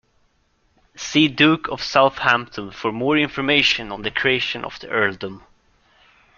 [0.97, 5.43] See Duke of Southampton for more information on this creation of the earldom.